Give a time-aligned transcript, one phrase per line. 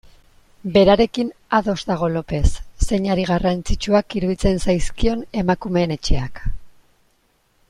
[0.77, 1.27] Berarekin
[1.57, 2.47] ados dago Lopez,
[2.87, 6.47] zeinari garrantzitsuak iruditzen zaizkion Emakumeen Etxeak.